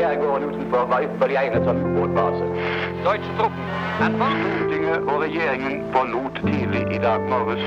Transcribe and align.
skjærgården 0.00 0.48
utenfor 0.48 0.86
var 0.88 1.04
ypperlig 1.04 1.36
egnet 1.36 1.64
som 1.68 1.76
ubåtbase. 1.84 2.44
Deutsche 3.04 3.32
Truppen. 3.38 3.66
Stortinget 4.00 5.08
og 5.12 5.16
regjeringen 5.22 5.82
forlot 5.92 6.38
tidlig 6.46 6.84
i 6.96 7.00
dag 7.02 7.26
morges 7.28 7.64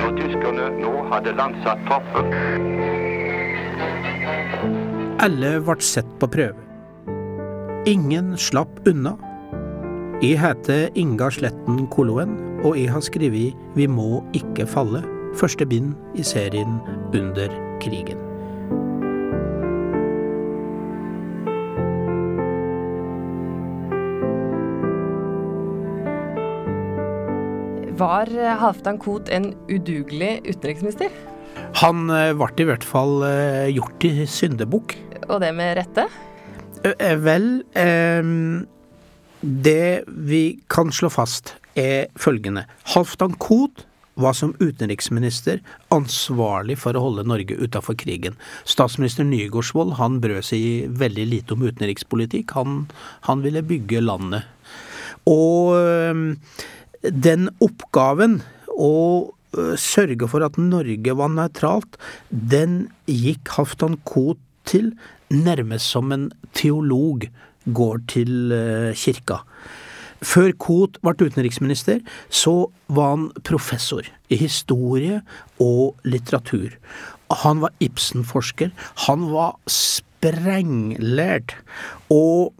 når 0.00 0.16
tyskerne 0.18 0.66
nå 0.82 0.92
hadde 1.12 1.32
landsatt 1.38 1.80
troppen. 1.88 2.28
Alle 5.24 5.54
ble 5.64 5.78
sett 5.80 6.10
på 6.20 6.28
prøve. 6.36 6.60
Ingen 7.88 8.34
slapp 8.36 8.84
unna. 8.88 9.14
Jeg 10.22 10.40
heter 10.40 10.88
Inga 10.94 11.30
Sletten 11.32 11.86
Koloen, 11.92 12.36
og 12.64 12.76
jeg 12.78 12.92
har 12.92 13.00
skrevet 13.04 13.56
Vi 13.76 13.88
må 13.88 14.22
ikke 14.36 14.66
falle, 14.68 15.02
første 15.40 15.66
bind 15.66 15.94
i 16.14 16.22
serien 16.22 16.80
Under 17.12 17.48
krigen. 17.80 18.33
Var 27.94 28.26
Halvdan 28.58 28.96
Koht 28.98 29.28
en 29.30 29.52
udugelig 29.70 30.40
utenriksminister? 30.48 31.12
Han 31.78 32.08
eh, 32.10 32.32
ble 32.34 32.64
i 32.64 32.66
hvert 32.66 32.86
fall 32.86 33.22
eh, 33.22 33.70
gjort 33.70 34.00
til 34.02 34.24
syndebukk. 34.26 34.96
Og 35.28 35.38
det 35.44 35.52
med 35.54 35.76
rette? 35.78 36.08
Eh, 36.82 36.94
eh, 36.98 37.14
Vel, 37.22 37.62
ehm, 37.78 38.66
det 39.42 40.02
vi 40.08 40.58
kan 40.66 40.90
slå 40.90 41.12
fast 41.14 41.54
er 41.78 42.10
følgende. 42.18 42.66
Halvdan 42.96 43.38
Koht 43.38 43.86
var 44.18 44.34
som 44.34 44.56
utenriksminister 44.58 45.62
ansvarlig 45.94 46.80
for 46.82 46.98
å 46.98 47.06
holde 47.06 47.28
Norge 47.30 47.54
utafor 47.58 47.94
krigen. 47.98 48.34
Statsminister 48.66 49.26
Nygaardsvold 49.26 49.96
han 50.02 50.18
brød 50.22 50.50
seg 50.50 50.90
veldig 50.98 51.30
lite 51.30 51.54
om 51.54 51.62
utenrikspolitikk. 51.66 52.54
Han, 52.58 52.84
han 53.30 53.46
ville 53.46 53.62
bygge 53.62 54.02
landet. 54.02 54.50
Og 55.30 55.74
øhm, 55.78 56.30
den 57.12 57.48
oppgaven 57.64 58.40
å 58.74 58.94
sørge 59.78 60.26
for 60.30 60.42
at 60.42 60.58
Norge 60.58 61.14
var 61.14 61.30
nøytralt, 61.30 61.98
den 62.30 62.88
gikk 63.06 63.52
Halvdan 63.54 63.98
Koht 64.08 64.40
til 64.66 64.92
nærmest 65.30 65.92
som 65.94 66.12
en 66.14 66.30
teolog 66.56 67.28
går 67.64 68.00
til 68.10 68.54
kirka. 68.98 69.42
Før 70.24 70.52
Koht 70.60 70.98
ble 71.04 71.14
utenriksminister, 71.20 72.00
så 72.32 72.70
var 72.88 73.14
han 73.14 73.28
professor 73.44 74.06
i 74.32 74.38
historie 74.40 75.20
og 75.60 76.00
litteratur. 76.08 76.76
Han 77.44 77.60
var 77.64 77.74
Ibsen-forsker. 77.84 78.72
Han 79.08 79.28
var 79.32 79.56
sprenglært. 79.68 81.56
Og 82.12 82.54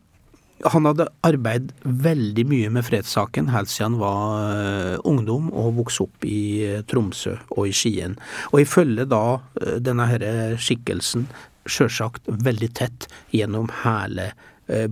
han 0.72 0.88
hadde 0.88 1.06
arbeidet 1.26 1.72
veldig 1.84 2.44
mye 2.48 2.70
med 2.72 2.86
fredssaken 2.86 3.50
helt 3.52 3.70
siden 3.70 3.94
han 3.94 4.00
var 4.00 4.52
eh, 4.54 4.94
ungdom 5.04 5.50
og 5.52 5.74
vokste 5.80 6.06
opp 6.06 6.26
i 6.28 6.42
eh, 6.64 6.84
Tromsø 6.88 7.36
og 7.56 7.68
i 7.68 7.74
Skien. 7.76 8.16
Og 8.52 8.62
ifølge 8.64 9.06
da 9.10 9.24
eh, 9.60 9.76
denne 9.84 10.08
her 10.08 10.56
skikkelsen 10.60 11.28
sjølsagt 11.68 12.28
veldig 12.28 12.70
tett 12.76 13.06
gjennom 13.32 13.70
hele 13.84 14.32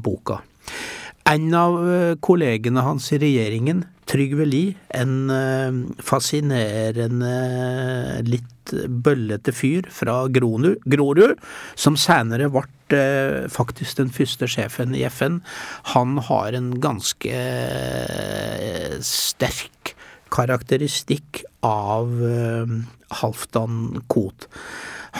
boka. 0.00 0.38
En 1.28 1.52
av 1.56 1.74
kollegene 2.24 2.84
hans 2.84 3.10
i 3.12 3.18
regjeringen, 3.20 3.82
Trygve 4.12 4.44
Lie, 4.44 4.74
en 4.92 5.30
eh, 5.32 5.76
fascinerende, 6.04 7.32
litt 8.28 8.72
bøllete 8.72 9.54
fyr 9.56 9.88
fra 9.92 10.26
Grorud, 10.28 11.32
som 11.80 11.96
senere 11.96 12.50
ble 12.52 12.66
eh, 12.92 13.48
faktisk 13.52 14.02
den 14.02 14.12
første 14.12 14.48
sjefen 14.52 14.92
i 14.98 15.06
FN, 15.08 15.40
han 15.94 16.20
har 16.28 16.52
en 16.58 16.74
ganske 16.84 17.32
eh, 17.32 18.98
sterk 19.00 19.94
karakteristikk 20.32 21.42
av 21.66 22.08
Halvdan 23.20 24.02
Koht. 24.12 24.46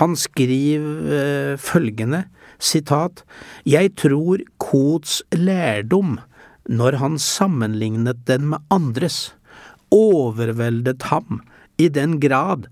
Han 0.00 0.16
skriver 0.16 1.58
følgende, 1.60 2.22
sitat, 2.56 3.20
Jeg 3.69 3.92
tror 4.00 4.41
Kots 4.56 5.20
lærdom, 5.36 6.16
når 6.71 6.99
han 7.03 7.19
sammenlignet 7.19 8.25
den 8.28 8.50
med 8.53 8.62
andres, 8.73 9.33
overveldet 9.93 11.11
ham 11.11 11.43
i 11.81 11.89
den 11.93 12.19
grad 12.23 12.69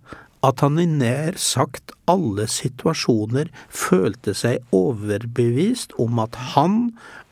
at 0.47 0.62
han 0.65 0.78
i 0.81 0.87
nær 0.89 1.37
sagt 1.41 1.93
alle 2.09 2.47
situasjoner 2.49 3.51
følte 3.69 4.33
seg 4.37 4.65
overbevist 4.77 5.93
om 6.01 6.23
at 6.23 6.39
han 6.55 6.78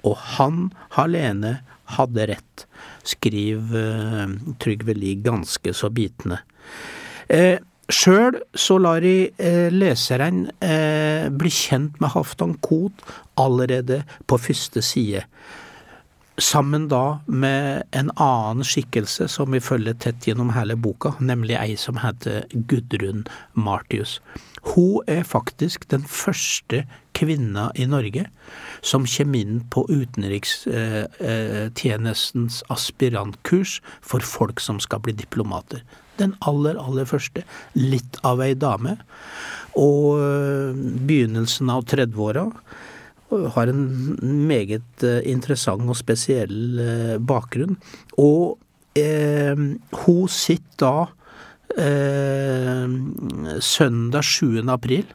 og 0.06 0.18
han 0.36 0.68
alene 1.00 1.58
hadde 1.96 2.26
rett, 2.28 2.66
skriver 3.08 3.80
eh, 3.80 4.34
Trygve 4.60 4.94
Lie 4.96 5.22
ganske 5.24 5.72
så 5.72 5.88
bitende. 5.88 6.42
Eh, 7.32 7.56
Sjøl 7.88 8.36
så 8.52 8.76
lar 8.84 9.00
jeg 9.00 9.30
eh, 9.40 9.72
leseren 9.72 10.42
eh, 10.60 11.32
bli 11.32 11.52
kjent 11.52 11.96
med 12.02 12.12
Halvdan 12.12 12.52
Koht 12.60 13.00
allerede 13.40 14.02
på 14.28 14.36
første 14.36 14.84
side. 14.84 15.24
Sammen 16.38 16.88
da 16.88 17.18
med 17.26 17.82
en 17.90 18.10
annen 18.14 18.62
skikkelse 18.62 19.26
som 19.32 19.50
vi 19.50 19.58
følger 19.60 19.94
tett 19.98 20.26
gjennom 20.28 20.50
hele 20.54 20.76
boka, 20.78 21.14
nemlig 21.18 21.56
ei 21.58 21.76
som 21.76 21.96
heter 21.98 22.46
Gudrun 22.70 23.26
Martius. 23.58 24.20
Hun 24.62 25.02
er 25.10 25.24
faktisk 25.26 25.88
den 25.90 26.06
første 26.06 26.86
kvinna 27.18 27.74
i 27.74 27.90
Norge 27.90 28.30
som 28.86 29.02
kommer 29.10 29.38
inn 29.40 29.66
på 29.72 29.82
utenrikstjenestens 29.90 32.62
aspirantkurs 32.70 33.82
for 33.98 34.20
folk 34.22 34.60
som 34.62 34.78
skal 34.80 35.00
bli 35.02 35.12
diplomater. 35.18 35.82
Den 36.22 36.34
aller, 36.46 36.78
aller 36.78 37.04
første. 37.06 37.42
Litt 37.74 38.18
av 38.26 38.40
ei 38.42 38.54
dame. 38.54 38.96
Og 39.78 40.18
øh, 40.22 40.74
begynnelsen 41.06 41.70
av 41.70 41.84
30-åra 41.90 42.50
har 43.28 43.68
en 43.68 43.82
meget 44.48 45.04
eh, 45.04 45.20
interessant 45.28 45.84
og 45.88 45.98
spesiell 45.98 46.80
eh, 46.80 47.14
bakgrunn. 47.20 47.76
Og 48.16 48.56
eh, 48.98 49.54
hun 50.04 50.32
sitter 50.32 50.64
da 50.78 50.94
eh, 51.76 52.88
søndag 53.60 54.24
7. 54.24 54.64
april, 54.72 55.06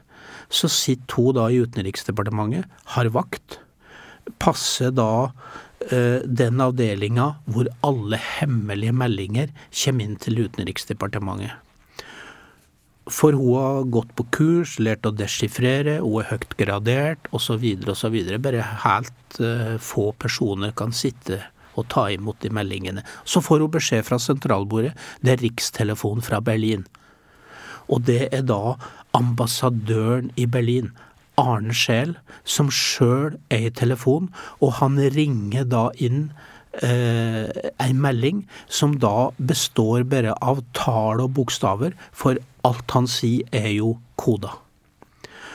så 0.53 0.69
sitter 0.69 1.17
hun 1.17 1.37
da 1.39 1.49
i 1.49 1.61
Utenriksdepartementet, 1.63 2.69
har 2.95 3.11
vakt, 3.15 3.59
passer 4.39 4.93
da 4.93 5.31
eh, 5.89 6.21
den 6.23 6.61
avdelinga 6.63 7.33
hvor 7.49 7.71
alle 7.83 8.19
hemmelige 8.37 8.95
meldinger 8.95 9.53
kommer 9.83 10.05
inn 10.05 10.19
til 10.21 10.45
Utenriksdepartementet. 10.45 11.57
For 13.11 13.35
hun 13.35 13.57
har 13.59 13.87
gått 13.91 14.13
på 14.15 14.25
kurs, 14.31 14.77
lært 14.79 15.07
å 15.07 15.11
deschiffrere, 15.15 15.97
hun 15.99 16.21
er 16.21 16.29
høyt 16.31 16.53
gradert 16.59 17.27
osv. 17.35 17.65
osv. 17.91 18.15
Bare 18.43 18.67
helt 18.85 19.39
uh, 19.43 19.75
få 19.81 20.11
personer 20.15 20.71
kan 20.77 20.95
sitte 20.95 21.41
og 21.73 21.89
ta 21.91 22.05
imot 22.13 22.39
de 22.43 22.51
meldingene. 22.53 23.03
Så 23.25 23.41
får 23.43 23.65
hun 23.65 23.73
beskjed 23.73 24.05
fra 24.07 24.19
sentralbordet. 24.21 24.93
Det 25.21 25.33
er 25.33 25.43
rikstelefon 25.43 26.23
fra 26.23 26.39
Berlin. 26.43 26.85
Og 27.91 28.05
det 28.07 28.29
er 28.31 28.45
da 28.47 28.77
ambassadøren 29.17 30.31
i 30.39 30.47
Berlin, 30.49 30.93
Arne 31.41 31.73
Scheel, 31.75 32.15
som 32.45 32.69
sjøl 32.71 33.39
er 33.51 33.67
i 33.67 33.73
telefon, 33.73 34.29
og 34.61 34.77
han 34.79 34.99
ringer 35.15 35.65
da 35.67 35.87
inn 35.97 36.27
eh, 36.85 37.49
en 37.81 38.01
melding 38.01 38.43
som 38.69 38.95
da 39.01 39.31
består 39.37 40.05
bare 40.09 40.35
av 40.45 40.61
tall 40.77 41.23
og 41.25 41.33
bokstaver, 41.39 41.97
for 42.13 42.37
alt 42.67 42.95
han 42.95 43.09
sier 43.09 43.47
er 43.55 43.71
jo 43.75 43.95
koda. 44.19 44.57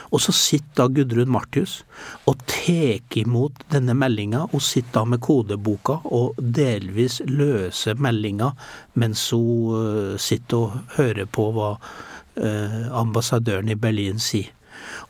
Og 0.09 0.21
så 0.23 0.33
sitter 0.33 0.73
da 0.79 0.87
Gudrun 0.89 1.29
Martius 1.29 1.83
og 2.29 2.39
tar 2.49 3.17
imot 3.19 3.61
denne 3.69 3.93
meldinga, 3.97 4.47
og 4.49 4.63
sitter 4.65 5.01
da 5.01 5.03
med 5.05 5.21
kodeboka 5.21 5.99
og 6.09 6.39
delvis 6.39 7.19
løser 7.29 7.99
meldinga 8.01 8.51
mens 8.99 9.27
hun 9.35 9.75
eh, 9.77 10.15
sitter 10.21 10.63
og 10.63 10.95
hører 10.97 11.29
på 11.29 11.49
hva 11.53 11.75
eh, 11.75 12.87
ambassadøren 12.97 13.69
i 13.69 13.77
Berlin 13.77 14.21
sier. 14.23 14.49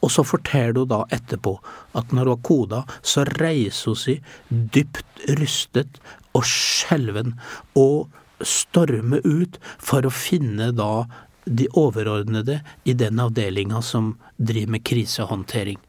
Og 0.03 0.11
så 0.11 0.25
forteller 0.25 0.81
hun 0.81 0.91
da 0.91 1.03
etterpå 1.15 1.55
at 1.95 2.11
når 2.11 2.25
hun 2.25 2.33
har 2.33 2.45
koda, 2.51 2.83
så 3.01 3.23
reiser 3.37 3.93
hun 3.93 4.01
seg 4.03 4.31
dypt 4.75 5.27
rystet 5.39 6.01
og 6.35 6.43
skjelven 6.47 7.37
og 7.79 8.09
stormer 8.45 9.23
ut 9.23 9.59
for 9.77 10.05
å 10.07 10.13
finne 10.13 10.71
da 10.75 11.05
de 11.45 11.67
overordnede 11.77 12.59
i 12.85 12.93
den 12.93 13.19
avdelinga 13.19 13.81
som 13.85 14.15
driver 14.37 14.75
med 14.75 14.83
krisehåndtering. 14.85 15.79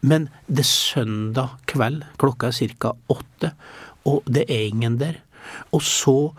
Men 0.00 0.28
det 0.46 0.64
er 0.64 0.70
søndag 0.70 1.56
kveld, 1.68 2.04
klokka 2.20 2.48
er 2.48 2.76
ca. 2.80 2.94
åtte, 3.08 3.52
og 4.08 4.22
det 4.26 4.46
er 4.48 4.68
ingen 4.68 4.98
der. 4.98 5.20
Og 5.72 5.82
så 5.82 6.32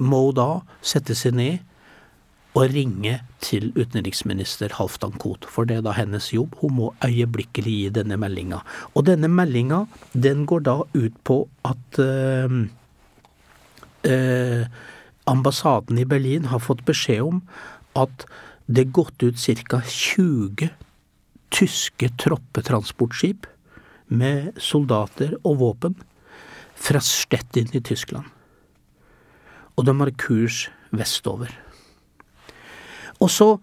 må 0.00 0.26
hun 0.26 0.38
da 0.38 0.48
sette 0.80 1.14
seg 1.14 1.36
ned 1.36 1.58
og 2.58 2.72
ringe 2.72 3.20
til 3.44 3.68
utenriksminister 3.76 4.72
Halvdan 4.74 5.14
Koht, 5.22 5.46
for 5.46 5.68
det 5.68 5.78
er 5.78 5.84
da 5.86 5.94
hennes 5.94 6.32
jobb. 6.34 6.56
Hun 6.62 6.74
må 6.80 6.88
øyeblikkelig 7.04 7.74
gi 7.76 7.90
denne 8.00 8.18
meldinga. 8.18 8.62
Og 8.94 9.06
denne 9.06 9.30
meldinga, 9.30 9.84
den 10.12 10.46
går 10.50 10.64
da 10.66 10.80
ut 10.82 11.20
på 11.24 11.44
at 11.68 12.00
eh, 12.02 12.56
eh, 14.10 14.64
ambassaden 15.30 16.00
i 16.00 16.08
Berlin 16.08 16.50
har 16.50 16.64
fått 16.64 16.82
beskjed 16.88 17.22
om 17.28 17.44
at 17.98 18.26
det 18.66 18.92
gått 18.94 19.22
ut 19.22 19.38
ca. 19.38 19.80
20 19.82 20.70
tyske 21.50 22.10
troppetransportskip 22.22 23.46
med 24.06 24.58
soldater 24.58 25.34
og 25.42 25.58
våpen 25.62 25.96
fra 26.74 27.00
Stettin 27.02 27.70
i 27.74 27.82
Tyskland. 27.82 28.26
Og 29.76 29.86
de 29.86 29.94
har 29.98 30.12
kurs 30.18 30.68
vestover. 30.94 31.50
Og 33.20 33.30
så 33.30 33.58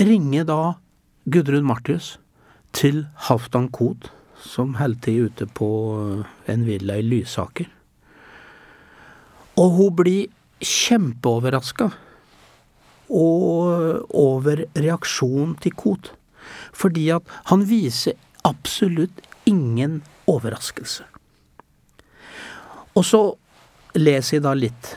ringer 0.00 0.46
da 0.48 0.60
Gudrun 1.30 1.66
Martius 1.66 2.16
til 2.72 3.04
Halvdan 3.28 3.68
Koht, 3.74 4.08
som 4.40 4.76
holder 4.78 5.02
til 5.04 5.26
ute 5.28 5.46
på 5.46 5.68
en 6.48 6.62
villa 6.64 6.96
i 6.96 7.04
Lysaker. 7.04 7.68
Og 9.60 9.74
hun 9.76 9.96
blir 9.98 10.30
kjempeoverraska 10.64 11.90
over 13.10 14.64
reaksjonen 14.78 15.56
til 15.62 15.74
Koht. 15.76 16.12
Fordi 16.72 17.08
at 17.14 17.26
han 17.50 17.66
viser 17.68 18.18
absolutt 18.46 19.20
ingen 19.48 20.00
overraskelse. 20.30 21.04
Og 22.94 23.06
så 23.06 23.22
leser 23.98 24.38
jeg 24.38 24.44
da 24.46 24.54
litt. 24.56 24.94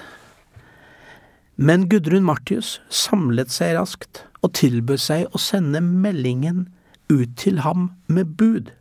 Men 1.55 1.87
Gudrun 1.89 2.25
Martius 2.25 2.79
samlet 2.89 3.53
seg 3.53 3.75
raskt 3.77 4.23
og 4.43 4.55
tilbød 4.57 5.01
seg 5.01 5.27
å 5.33 5.41
sende 5.41 5.81
meldingen 5.83 6.65
ut 7.11 7.35
til 7.39 7.61
ham 7.63 7.91
med 8.07 8.33
bud. 8.39 8.71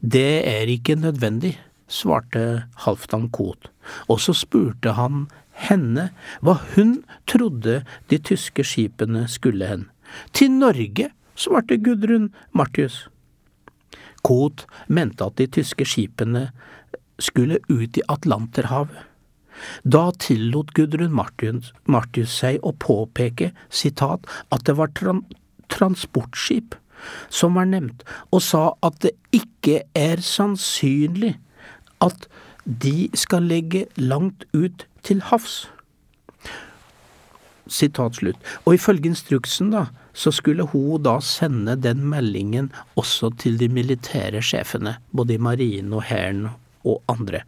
Det 0.00 0.42
er 0.48 0.70
ikke 0.70 0.98
nødvendig, 1.00 1.56
svarte 1.90 2.64
Halvdan 2.84 3.28
Koht, 3.34 3.68
og 4.08 4.20
så 4.22 4.34
spurte 4.36 4.94
han 4.96 5.26
henne 5.68 6.10
hva 6.44 6.56
hun 6.74 7.00
trodde 7.30 7.80
de 8.10 8.18
tyske 8.30 8.64
skipene 8.66 9.26
skulle 9.30 9.68
hen. 9.68 9.86
Til 10.34 10.52
Norge, 10.52 11.10
svarte 11.38 11.78
Gudrun 11.80 12.30
Martius. 12.56 13.06
Koht 14.26 14.66
mente 14.88 15.24
at 15.24 15.38
de 15.40 15.46
tyske 15.48 15.86
skipene 15.88 16.50
skulle 17.20 17.60
ut 17.70 17.96
i 17.96 18.04
Atlanterhavet. 18.08 19.06
Da 19.84 20.08
tillot 20.16 20.72
Gudrun 20.76 21.12
Martius, 21.12 22.32
seg 22.32 22.60
å 22.64 22.72
påpeke, 22.72 23.50
citat, 23.68 24.24
at 24.50 24.64
det 24.64 24.76
var 24.78 24.92
tran 24.96 25.24
transportskip 25.70 26.74
som 27.32 27.54
var 27.56 27.68
nevnt, 27.70 28.02
og 28.34 28.42
sa 28.44 28.62
at 28.84 28.98
det 29.04 29.12
ikke 29.36 29.82
er 29.96 30.20
sannsynlig 30.24 31.36
at 32.04 32.26
de 32.64 33.08
skal 33.14 33.46
legge 33.48 33.86
langt 33.96 34.44
ut 34.52 34.86
til 35.06 35.22
havs. 35.30 35.64
Sitat 37.70 38.18
slutt. 38.18 38.40
Og 38.66 38.74
ifølge 38.76 39.12
instruksen, 39.12 39.70
da, 39.74 39.86
så 40.12 40.32
skulle 40.34 40.66
hun 40.72 41.02
da 41.04 41.18
sende 41.22 41.76
den 41.78 42.02
meldingen 42.10 42.72
også 42.98 43.30
til 43.38 43.60
de 43.60 43.70
militære 43.70 44.42
sjefene, 44.42 44.96
både 45.14 45.36
i 45.36 45.42
marinen 45.42 45.94
og 45.94 46.04
hæren 46.10 46.48
og 46.84 47.00
andre. 47.08 47.44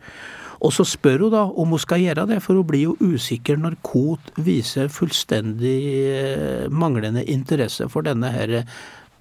Og 0.62 0.70
så 0.70 0.86
spør 0.86 1.26
hun 1.26 1.34
da 1.34 1.42
om 1.42 1.74
hun 1.74 1.82
skal 1.82 2.04
gjøre 2.04 2.28
det, 2.30 2.38
for 2.44 2.54
hun 2.54 2.66
blir 2.68 2.86
jo 2.86 2.96
usikker 3.00 3.58
når 3.58 3.80
Koht 3.82 4.30
viser 4.38 4.92
fullstendig 4.92 5.78
eh, 6.06 6.66
manglende 6.70 7.24
interesse 7.26 7.88
for 7.90 8.06
denne 8.06 8.30
her 8.30 8.60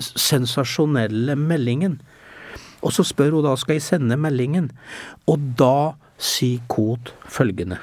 sensasjonelle 0.02 1.36
meldingen. 1.38 2.00
Og 2.82 2.94
så 2.96 3.06
spør 3.06 3.38
hun 3.38 3.46
da 3.46 3.56
skal 3.60 3.78
jeg 3.78 3.86
sende 3.86 4.18
meldingen, 4.20 4.72
og 5.30 5.54
da 5.60 5.94
sier 6.22 6.62
Koht 6.72 7.14
følgende. 7.30 7.80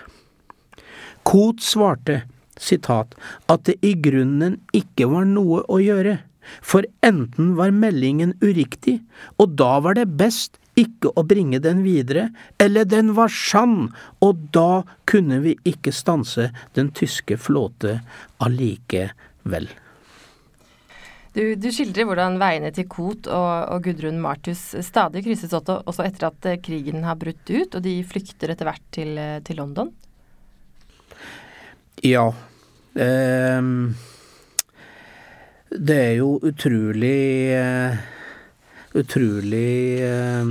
Koht 1.26 1.62
svarte, 1.62 2.22
sitat, 2.58 3.14
at 3.50 3.66
det 3.68 3.76
i 3.86 3.94
grunnen 4.02 4.58
ikke 4.74 5.06
var 5.10 5.26
noe 5.28 5.62
å 5.70 5.78
gjøre, 5.82 6.18
for 6.64 6.86
enten 7.04 7.52
var 7.58 7.74
meldingen 7.76 8.32
uriktig, 8.42 8.98
og 9.36 9.58
da 9.60 9.76
var 9.84 9.98
det 9.98 10.08
best 10.18 10.56
ikke 10.78 11.10
å 11.18 11.24
bringe 11.26 11.60
den 11.62 11.82
videre, 11.84 12.28
eller 12.62 12.86
den 12.88 13.12
var 13.18 13.32
sann, 13.34 13.90
og 14.24 14.48
da 14.54 14.84
kunne 15.10 15.42
vi 15.44 15.56
ikke 15.68 15.92
stanse 15.94 16.48
den 16.78 16.92
tyske 16.96 17.38
flåte 17.40 17.98
allikevel. 18.44 19.68
Du, 21.38 21.44
du 21.54 21.68
skildrer 21.70 22.02
hvordan 22.08 22.40
veiene 22.40 22.72
til 22.74 22.88
Koht 22.90 23.28
og, 23.30 23.50
og 23.70 23.84
Gudrun 23.84 24.16
Martus 24.18 24.58
stadig 24.82 25.22
krysses 25.22 25.52
også, 25.54 25.76
også, 25.86 26.02
etter 26.08 26.32
at 26.32 26.48
eh, 26.50 26.58
krigen 26.58 27.06
har 27.06 27.18
brutt 27.20 27.46
ut, 27.46 27.76
og 27.78 27.84
de 27.84 27.92
flykter 28.02 28.50
etter 28.50 28.66
hvert 28.66 28.82
til, 28.90 29.12
eh, 29.22 29.38
til 29.46 29.60
London? 29.62 29.92
Ja. 32.02 32.26
Eh, 32.98 33.70
det 35.78 36.00
er 36.08 36.14
jo 36.18 36.32
utrolig 36.42 37.22
eh, 37.54 38.02
utrolig 38.98 40.02
eh, 40.02 40.44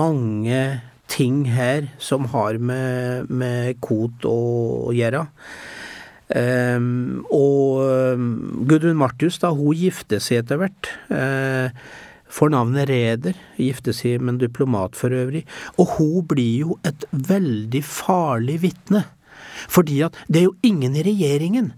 mange 0.00 0.64
ting 1.12 1.44
her 1.52 1.90
som 2.00 2.24
har 2.32 2.56
med, 2.56 3.28
med 3.28 3.82
kot 3.84 4.24
å 4.24 4.38
gjøre. 4.96 5.26
Um, 6.34 7.22
og 7.30 7.84
um, 8.18 8.24
Gudrun 8.66 8.98
Martius, 8.98 9.38
da, 9.38 9.52
hun 9.54 9.76
gifter 9.78 10.22
seg 10.22 10.42
etter 10.42 10.58
hvert. 10.58 10.90
Uh, 11.06 11.70
får 12.34 12.50
navnet 12.50 12.88
Reder, 12.90 13.38
gifter 13.60 13.94
seg 13.94 14.18
med 14.22 14.34
en 14.34 14.40
diplomat 14.42 14.98
for 14.98 15.14
øvrig. 15.14 15.44
Og 15.78 15.96
hun 15.98 16.26
blir 16.30 16.64
jo 16.64 16.78
et 16.86 17.06
veldig 17.12 17.84
farlig 17.86 18.58
vitne. 18.64 19.04
Fordi 19.70 20.00
at 20.06 20.18
det 20.26 20.42
er 20.42 20.48
jo 20.48 20.58
ingen 20.66 20.98
i 20.98 21.04
regjeringen, 21.06 21.70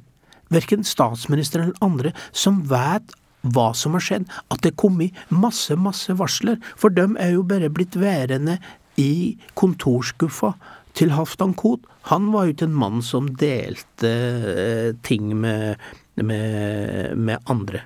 verken 0.52 0.86
statsministeren 0.86 1.70
eller 1.70 1.84
andre, 1.84 2.14
som 2.32 2.62
vet 2.70 3.12
hva 3.46 3.68
som 3.76 3.94
har 3.98 4.04
skjedd. 4.06 4.26
At 4.50 4.64
det 4.64 4.72
er 4.72 4.80
kommet 4.80 5.20
masse, 5.28 5.76
masse 5.76 6.16
varsler. 6.16 6.56
For 6.80 6.94
dem 6.94 7.18
er 7.20 7.36
jo 7.36 7.44
bare 7.46 7.70
blitt 7.72 7.98
værende 8.00 8.56
i 8.96 9.36
kontorskuffa 9.58 10.54
til 10.96 11.12
Halvdan 11.14 11.54
Koht. 11.58 11.84
Han 12.10 12.30
var 12.32 12.46
jo 12.46 12.54
ikke 12.54 12.68
en 12.70 12.80
mann 12.80 13.02
som 13.04 13.28
delte 13.40 14.12
eh, 14.52 14.90
ting 15.06 15.34
med, 15.36 15.76
med, 16.16 17.16
med 17.16 17.36
andre. 17.52 17.84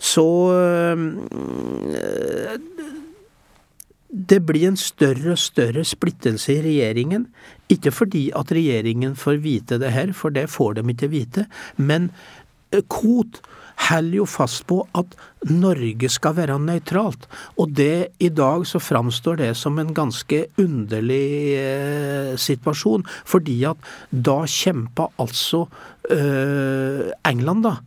Så 0.00 0.26
øh, 0.56 0.98
det 4.10 4.40
blir 4.46 4.66
en 4.68 4.80
større 4.80 5.36
og 5.36 5.38
større 5.40 5.84
splittelse 5.84 6.56
i 6.56 6.62
regjeringen. 6.64 7.28
Ikke 7.70 7.92
fordi 7.94 8.30
at 8.36 8.52
regjeringen 8.52 9.16
får 9.16 9.40
vite 9.44 9.78
det 9.80 9.92
her, 9.94 10.12
for 10.16 10.34
det 10.34 10.48
får 10.50 10.80
de 10.80 10.86
ikke 10.90 11.12
vite, 11.12 11.46
men 11.76 12.10
Koht 12.88 13.40
holder 13.88 14.20
jo 14.20 14.26
fast 14.28 14.66
på 14.70 14.80
at 14.98 15.14
Norge 15.48 16.10
skal 16.12 16.36
være 16.36 16.58
nøytralt. 16.62 17.26
Og 17.60 17.72
det 17.76 18.12
i 18.20 18.28
dag 18.28 18.66
så 18.68 18.80
framstår 18.82 19.40
det 19.40 19.52
som 19.58 19.78
en 19.80 19.94
ganske 19.96 20.44
underlig 20.60 21.30
eh, 21.58 22.32
situasjon, 22.40 23.06
fordi 23.24 23.60
at 23.70 23.92
da 24.10 24.42
kjempa 24.44 25.10
altså 25.22 25.64
eh, 26.10 27.08
England, 27.30 27.64
da 27.68 27.78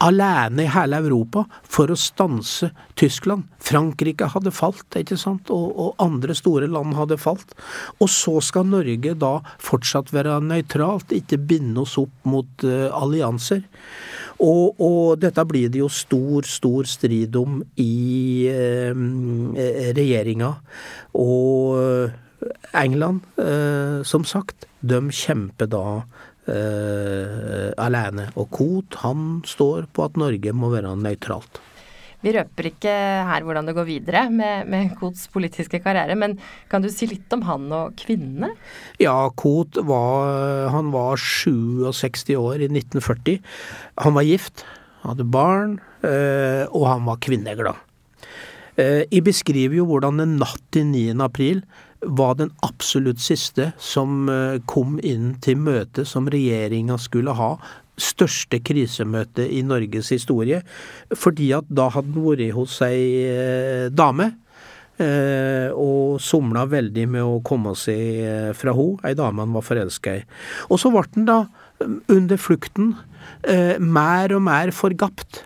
alene 0.00 0.64
i 0.64 0.70
hele 0.72 1.00
Europa 1.02 1.44
for 1.68 1.92
å 1.92 1.98
stanse 1.98 2.70
Tyskland. 2.98 3.44
Frankrike 3.60 4.30
hadde 4.32 4.52
falt, 4.54 4.86
ikke 4.96 5.18
sant, 5.20 5.50
og, 5.52 5.66
og, 5.74 5.90
andre 6.00 6.36
store 6.36 6.70
land 6.70 6.96
hadde 6.96 7.20
falt. 7.20 7.52
Og 8.00 8.08
så 8.12 8.38
skal 8.44 8.68
Norge 8.70 9.14
da 9.20 9.34
fortsatt 9.60 10.12
være 10.16 10.38
nøytralt, 10.46 11.12
ikke 11.12 11.40
binde 11.52 11.84
oss 11.84 11.98
opp 12.00 12.14
mot 12.28 12.64
uh, 12.64 12.88
allianser. 12.96 13.66
Og, 14.40 14.80
og, 14.80 15.18
dette 15.20 15.44
blir 15.44 15.68
det 15.68 15.82
jo 15.82 15.90
stor, 15.92 16.46
stor 16.48 16.88
strid 16.88 17.36
om 17.36 17.60
i 17.76 18.48
eh, 18.48 19.92
regjeringa. 19.92 20.54
Og 21.20 22.10
England, 22.72 23.20
eh, 23.36 24.02
som 24.02 24.24
sagt, 24.24 24.66
de 24.80 25.00
kjemper 25.12 25.68
da 25.70 25.84
eh, 26.48 27.70
alene. 27.80 28.30
Og 28.40 28.48
Koht 28.54 29.00
han 29.04 29.42
står 29.46 29.90
på 29.92 30.06
at 30.06 30.20
Norge 30.20 30.54
må 30.56 30.72
være 30.72 30.94
nøytralt. 30.96 31.60
Vi 32.20 32.32
røper 32.36 32.68
ikke 32.68 32.92
her 33.28 33.44
hvordan 33.46 33.68
det 33.68 33.74
går 33.76 33.86
videre 33.88 34.24
med, 34.32 34.68
med 34.68 34.92
Kots 35.00 35.24
politiske 35.32 35.80
karriere, 35.80 36.16
men 36.20 36.36
kan 36.70 36.84
du 36.84 36.90
si 36.92 37.08
litt 37.08 37.32
om 37.32 37.44
han 37.48 37.68
og 37.72 37.94
kvinnene? 38.00 38.52
Ja, 39.00 39.16
Kot 39.40 39.80
var, 39.88 40.68
han 40.74 40.92
var 40.92 41.20
67 41.20 42.34
år 42.36 42.60
i 42.60 42.68
1940. 42.68 43.40
Han 44.04 44.18
var 44.18 44.28
gift, 44.28 44.66
hadde 45.06 45.24
barn, 45.24 45.78
uh, 46.04 46.64
og 46.68 46.84
han 46.90 47.06
var 47.08 47.22
kvinneglad. 47.24 47.86
I 48.80 49.10
jeg 49.10 49.24
beskriver 49.26 49.74
jo 49.76 49.84
hvordan 49.88 50.22
en 50.22 50.38
natt 50.40 50.62
til 50.72 50.86
9. 50.88 51.18
april 51.20 51.58
var 52.00 52.34
den 52.34 52.50
absolutt 52.64 53.20
siste 53.20 53.70
som 53.80 54.28
eh, 54.28 54.58
kom 54.70 54.98
inn 55.04 55.34
til 55.44 55.60
møtet 55.60 56.08
som 56.08 56.28
regjeringa 56.32 56.96
skulle 57.00 57.34
ha. 57.36 57.54
Største 58.00 58.60
krisemøte 58.64 59.44
i 59.44 59.60
Norges 59.66 60.12
historie. 60.14 60.62
Fordi 61.12 61.50
at 61.56 61.68
da 61.68 61.90
hadde 61.92 62.14
han 62.16 62.24
vært 62.24 62.54
hos 62.56 62.78
ei 62.86 63.02
eh, 63.28 63.88
dame. 63.92 64.32
Eh, 65.00 65.68
og 65.72 66.20
somla 66.20 66.66
veldig 66.68 67.06
med 67.08 67.24
å 67.24 67.40
komme 67.44 67.72
seg 67.78 68.52
fra 68.56 68.74
henne, 68.76 69.00
ei 69.08 69.16
dame 69.16 69.44
han 69.44 69.54
var 69.56 69.64
forelska 69.64 70.16
i. 70.20 70.24
Og 70.68 70.80
så 70.80 70.92
ble 70.92 71.06
han 71.14 71.28
da, 71.28 71.38
under 72.12 72.36
flukten, 72.36 72.92
mer 73.80 74.34
og 74.36 74.42
mer 74.44 74.68
forgapt 74.76 75.38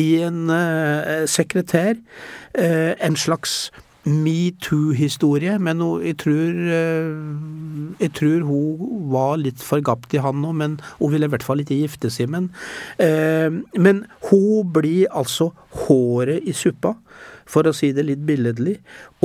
i 0.00 0.22
en 0.24 0.48
sekretær. 1.28 1.98
En 2.56 3.18
slags 3.20 3.66
metoo-historie, 4.06 5.56
men 5.58 5.80
jeg, 6.04 6.16
tror, 6.22 6.58
eh, 6.76 7.96
jeg 8.00 8.12
tror 8.14 8.44
hun 8.46 9.08
var 9.10 9.40
litt 9.42 9.62
forgapt 9.62 10.14
i 10.14 10.22
han 10.22 10.38
nå, 10.42 10.52
men 10.54 10.76
hun 11.00 11.10
ville 11.12 11.26
i 11.26 11.32
hvert 11.32 11.46
fall 11.46 11.62
ikke 11.62 11.80
gifte 11.80 12.10
seg. 12.14 12.30
Men, 12.30 12.50
eh, 13.02 13.50
men 13.74 14.04
hun 14.30 14.70
blir 14.72 15.10
altså 15.10 15.50
håret 15.86 16.46
i 16.46 16.54
suppa, 16.54 16.94
for 17.46 17.66
å 17.66 17.74
si 17.74 17.92
det 17.94 18.02
litt 18.08 18.22
billedlig, 18.26 18.76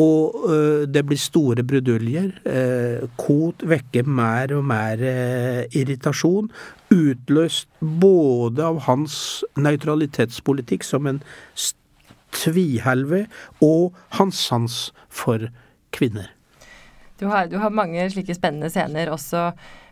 og 0.01 0.43
eh, 0.49 0.83
det 0.89 1.05
blir 1.09 1.21
store 1.21 1.65
bruduljer. 1.65 2.33
Kot 3.21 3.65
vekker 3.65 4.05
mer 4.05 4.53
og 4.57 4.65
mer 4.69 5.01
irritasjon, 5.77 6.49
utløst 6.91 7.69
både 7.79 8.65
av 8.65 8.81
hans 8.87 9.15
nøytralitetspolitikk 9.57 10.85
som 10.85 11.09
en 11.09 11.21
st 11.53 11.80
tvihelve 12.35 13.25
og 13.63 13.97
hans 14.17 14.39
sans 14.49 14.77
for 15.09 15.49
kvinner. 15.95 16.31
Du 17.21 17.27
har, 17.29 17.45
du 17.45 17.59
har, 17.61 17.69
mange 17.69 18.07
slike 18.09 18.33
spennende 18.33 18.71
scener 18.73 19.11
også 19.13 19.51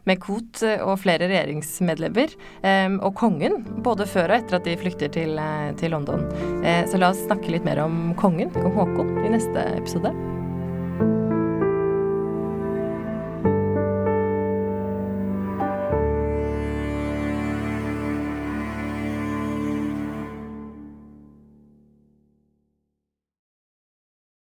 med 0.10 0.18
Koht 0.24 0.64
og 0.66 0.96
flere 1.04 1.28
regjeringsmedlemmer. 1.30 2.34
Eh, 2.66 2.96
og 2.98 3.14
kongen, 3.20 3.60
både 3.86 4.10
før 4.10 4.32
og 4.32 4.40
etter 4.40 4.58
at 4.58 4.66
de 4.66 4.80
flykter 4.82 5.14
til, 5.14 5.38
til 5.78 5.94
London. 5.94 6.26
Eh, 6.64 6.82
så 6.90 6.98
la 6.98 7.14
oss 7.14 7.22
snakke 7.28 7.54
litt 7.54 7.68
mer 7.68 7.84
om 7.86 8.16
kongen, 8.18 8.50
kong 8.58 8.74
Haakon, 8.80 9.16
i 9.22 9.34
neste 9.38 9.70
episode. 9.78 10.16